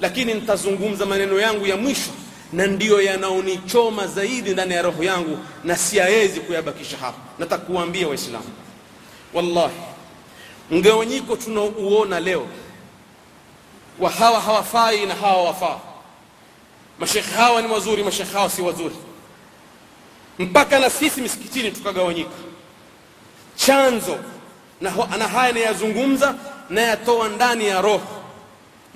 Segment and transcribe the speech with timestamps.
[0.00, 2.10] lakini nitazungumza maneno yangu ya mwisho
[2.52, 7.18] na ndiyo yanaonichoma zaidi ndani ya roho yangu na siyawezi kuyabakisha hapa.
[7.38, 7.72] Nataka
[8.08, 8.50] waislamu
[9.34, 9.74] wallahi
[10.70, 12.46] mgawanyiko tunaouona leo
[13.98, 15.78] wa hawa hawafai na hawa wafaa
[16.98, 18.94] mashekhe hawa ni wazuri mashekhe hawa si wazuri.
[20.38, 22.30] Mpaka na sisi misikitini tukagawanyika.
[23.56, 24.18] Chanzo
[24.80, 26.34] na, na haya nayazungumza
[26.70, 28.15] nayatoa ndani ya roho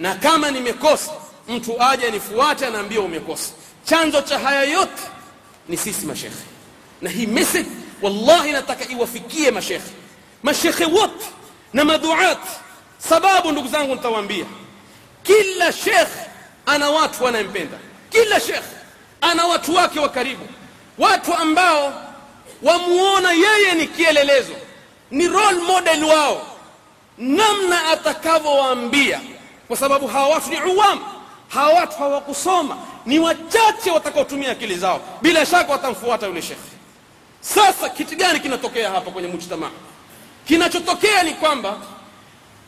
[0.00, 1.10] na kama nimekosa
[1.48, 3.50] mtu aje nifuate anaambia umekosa.
[3.84, 5.02] Chanzo cha haya yote
[5.68, 6.44] ni sisi mashekhe.
[7.02, 7.68] Na hii message
[8.02, 9.90] wallahi nataka iwafikie mashekhe.
[10.42, 11.26] Mashekhe wote
[11.72, 12.38] na maduat.
[12.98, 14.44] Sababu ndugu zangu nitawaambia.
[15.22, 16.08] Kila shekh
[16.66, 17.78] ana watu wanayempenda.
[18.10, 18.64] Kila shekh
[19.20, 20.46] ana watu wake wa karibu.
[20.98, 22.02] Watu ambao
[22.62, 24.52] wamuona yeye ni kielelezo
[25.10, 26.46] ni role model wao.
[27.18, 29.20] Namna atakavyowaambia
[29.70, 31.00] kwa sababu hawa watu ni uwam
[31.48, 32.76] hawa watu hawakusoma.
[33.06, 35.00] Ni wachache watakaotumia akili zao.
[35.22, 36.70] Bila shaka watamfuata yule shekhe.
[37.40, 39.70] Sasa kitu gani kinatokea hapa kwenye mujtamaa?
[40.48, 41.76] Kinachotokea ni kwamba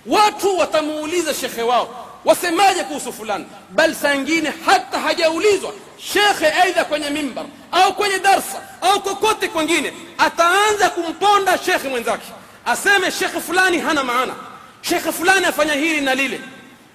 [0.06, 3.46] watu watamuuliza shekhe wao wasemaje kuhusu fulani?
[3.70, 9.92] Bal saa ingine hata hajaulizwa shekhe aidha kwenye mimbar au kwenye darsa au kokote kwengine
[10.18, 12.26] ataanza kumponda shekhe mwenzake.
[12.66, 14.34] Aseme shekhe fulani hana maana.
[14.82, 16.40] Shekhe fulani afanya hili na lile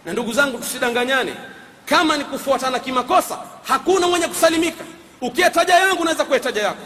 [0.06, 1.34] na ndugu zangu tusidanganyane.
[1.86, 4.84] Kama ni kufuatana kimakosa hakuna mwenye kusalimika.
[5.22, 6.84] Ukiyataja yangu unaweza kuyataja yako.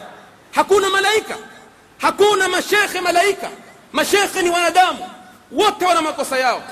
[0.51, 1.37] Hakuna malaika
[1.97, 3.49] hakuna mashekhe malaika.
[3.91, 5.09] Mashekhe ni wanadamu
[5.51, 6.63] wote wana makosa yao.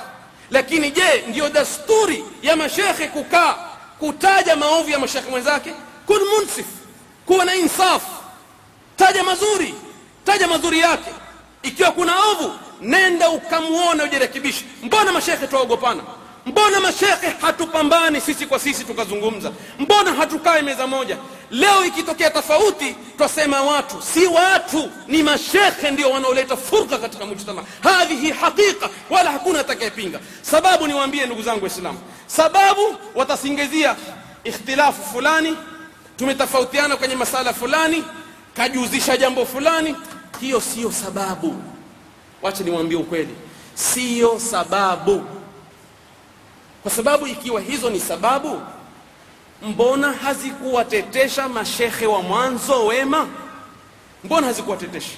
[0.52, 3.56] Lakini je ndiyo dasturi ya mashekhe kukaa
[4.00, 5.74] kutaja maovu ya mashekhe mwenzake?
[6.06, 6.66] Kun munsif
[7.26, 8.04] kuwa na insaf.
[8.98, 9.76] Taja mazuri
[10.26, 11.12] taja mazuri yake.
[11.64, 14.66] Ikiwa kuna ovu nenda ukamwona ujirekebishe.
[14.84, 16.04] Mbona mashekhe twaogopana
[16.50, 19.52] mbona mashekhe hatupambani sisi kwa sisi tukazungumza?
[19.80, 21.18] Mbona hatukae meza moja?
[21.52, 24.02] Leo ikitokea tofauti twasema watu.
[24.02, 27.64] Si watu ni mashekhe ndio wanaoleta furqa katika mujtama.
[27.84, 30.20] Hadhihi haqiqa wala hakuna atakayepinga.
[30.42, 32.82] Sababu niwaambie ndugu zangu waislamu sababu
[33.16, 33.96] watasingizia
[34.44, 35.58] ikhtilafu fulani
[36.18, 38.04] tumetofautiana kwenye masala fulani
[38.54, 39.96] kajuzisha jambo fulani.
[40.42, 41.56] Hiyo siyo sababu.
[42.42, 43.36] Wacha niwaambie ukweli
[43.74, 45.24] siyo sababu
[46.84, 48.62] kwa sababu ikiwa hizo ni sababu
[49.62, 53.28] mbona hazikuwatetesha mashekhe wa mwanzo wema?
[54.24, 55.12] Mbona hazikuwatetesha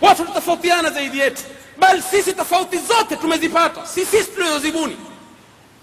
[0.00, 1.42] watu tutatofautiana zaidi yetu
[1.78, 4.96] bali sisi tofauti zote tumezipata si sisi tulizozibuni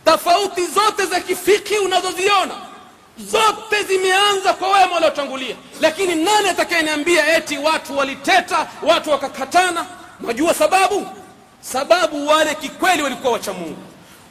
[0.06, 2.54] tofauti zote za kifiki unazoziona
[3.18, 5.56] zote zimeanza kwa wema waliotangulia.
[5.82, 9.86] Lakini nani atakayeniambia eti watu waliteta watu wakakatana?
[10.20, 11.08] Najua sababu
[11.72, 13.78] sababu wale kikweli walikuwa wacha mungu.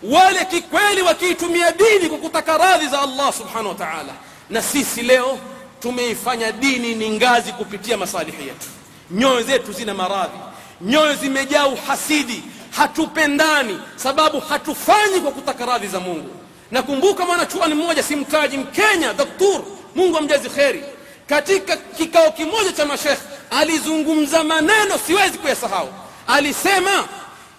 [0.03, 4.13] Wale kikweli wakiitumia dini kwa kutaka radhi za allah subhanahu wa taala.
[4.51, 5.39] Na sisi leo
[5.81, 8.67] tumeifanya dini ni ngazi kupitia masalihi yetu.
[9.11, 10.39] Nyoyo zetu zina maradhi.
[10.81, 12.43] Nyoyo zimejaa uhasidi.
[12.71, 13.81] Hatupendani.
[13.97, 16.31] Sababu hatufanyi kwa kutaka radhi za mungu.
[16.71, 19.63] Nakumbuka mwanachuani mmoja simtaji mkenya doktur
[19.95, 20.85] mungu amjazi kheri.
[21.27, 23.19] Katika kikao kimoja cha mashekh
[23.51, 25.89] alizungumza maneno siwezi kuyasahau.
[26.27, 27.05] Alisema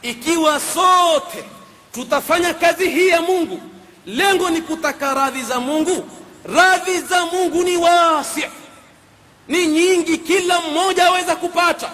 [0.01, 1.43] ikiwa sote
[1.91, 3.61] tutafanya kazi hii ya mungu
[4.05, 6.09] lengo ni kutaka radhi za mungu.
[6.55, 8.43] Radhi za mungu ni wasi
[9.47, 11.89] ni nyingi kila mmoja aweza kupata.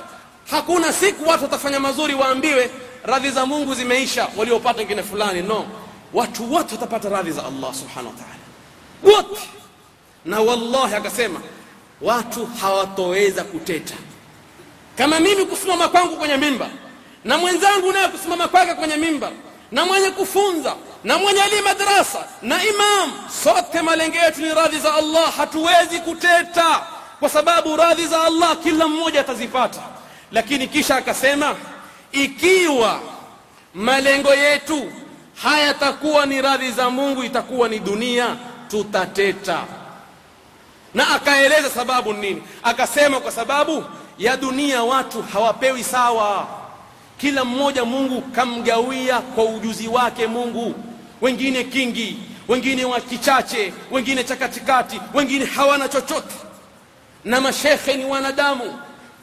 [0.52, 2.72] Hakuna siku watu watafanya mazuri waambiwe
[3.04, 5.42] radhi za mungu zimeisha waliopata wengine fulani.
[5.42, 5.66] No.
[6.14, 9.18] Watu wote watapata radhi za allah subhanahu wa taala.
[9.18, 9.42] Wote.
[10.26, 11.42] Na wallahi akasema
[12.02, 13.94] watu hawatoweza kuteta.
[14.98, 16.70] Kama mimi kusimama kwangu kwenye mimba
[17.24, 19.32] na mwenzangu naye kusimama kwake kwenye mimba
[19.72, 23.12] na mwenye kufunza na mwenye ali madrasa na imam
[23.44, 26.82] sote malenge yetu ni radhi za allah hatuwezi kuteta
[27.20, 29.82] kwa sababu radhi za allah kila mmoja atazipata.
[30.32, 31.56] Lakini kisha akasema
[32.12, 33.00] ikiwa
[33.74, 34.92] malengo yetu
[35.44, 38.36] hayatakuwa ni radhi za mungu itakuwa ni dunia
[38.68, 39.64] tutateta.
[40.94, 42.44] Na akaeleza sababu nini?
[42.64, 43.86] Akasema kwa sababu
[44.18, 46.48] ya dunia watu hawapewi sawa
[47.18, 50.76] kila mmoja mungu kamgawia kwa ujuzi wake mungu.
[51.22, 52.18] Wengine kingi
[52.48, 56.36] wengine wa kichache wengine cha katikati wengine hawana chochote.
[57.26, 58.80] Na mashekhe ni wanadamu.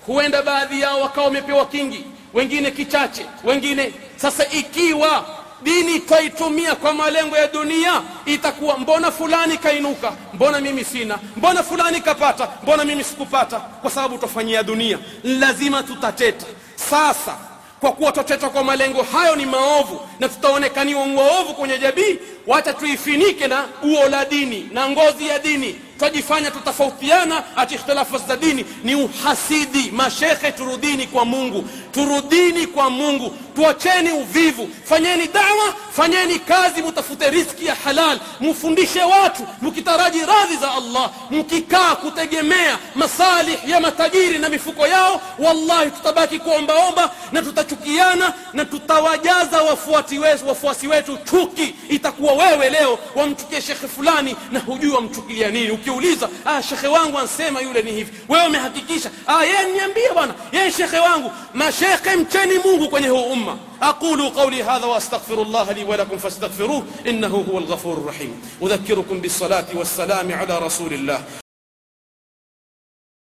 [0.07, 2.05] Huenda baadhi yao wakawa wamepewa kingi
[2.35, 3.93] wengine kichache wengine.
[4.17, 5.25] Sasa ikiwa
[5.63, 12.01] dini twaitumia kwa malengo ya dunia itakuwa mbona fulani kainuka mbona mimi sina mbona fulani
[12.01, 13.61] kapata mbona mimi sikupata?
[13.61, 14.99] Kwa sababu twafanyia dunia.
[15.25, 16.47] Lazima tutateta.
[16.77, 17.37] Sasa
[17.81, 22.19] kwa kuwa twatetwa kwa malengo hayo ni maovu na tutaonekaniwa waovu kwenye jamii.
[22.47, 25.77] Wacha tuifinike na uo la dini na ngozi ya dini.
[25.99, 29.91] Twajifanya tutafautiana ati ikhtilafu za dini ni uhasidi.
[29.93, 31.65] Mashekhe turudini kwa mungu.
[31.93, 34.69] Turudini kwa mungu tuacheni uvivu.
[34.85, 38.19] Fanyeni dawa fanyeni kazi mutafute riski ya halal.
[38.41, 41.11] Mufundishe watu mukitaraji radhi za allah.
[41.31, 49.63] Mkikaa kutegemea masalih ya matajiri na mifuko yao wallahi tutabaki kuombaomba na tutachukiana na tutawajaza
[49.63, 51.75] wafuati wetu, wafuasi wetu chuki.
[51.89, 55.71] Itakuwa wewe leo wamchukie shekhe fulani na hujui wamchukilia nini.
[55.71, 58.13] Ukiuliza ah, shekhe wangu ansema yule ni hivi.
[58.29, 60.35] Wewe umehakikisha ah, yeye niambie bwana.
[60.53, 65.85] Yeye shekhe wangu mashekhe mcheni mungu kwenye huu umma أقول قولي هذا وأستغفر الله لي
[65.85, 68.43] ولكم فاستغفروه إنه هو الغفور الرحيم.
[68.63, 71.25] أذكركم بالصلاة والسلام على رسول الله.